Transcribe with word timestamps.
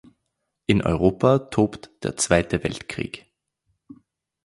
In 0.65 0.81
Europa 0.81 1.37
tobt 1.37 1.91
der 2.01 2.17
Zweite 2.17 2.63
Weltkrieg. 2.63 3.27